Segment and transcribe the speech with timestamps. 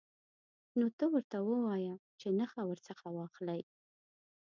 [0.77, 3.61] نو ته ورته ووایه چې نخښه ورڅخه واخلئ.